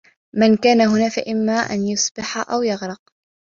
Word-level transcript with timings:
من 0.35 0.57
كان 0.57 0.81
هنا، 0.81 1.09
فإمّا 1.09 1.53
أن 1.53 1.87
يسبح 1.87 2.49
أو 2.51 2.63
يغرق. 2.63 3.01